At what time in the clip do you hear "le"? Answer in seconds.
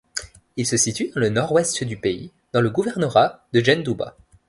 1.21-1.29, 2.61-2.71